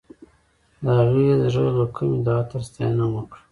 [0.97, 3.41] هغې د زړه له کومې د عطر ستاینه هم وکړه.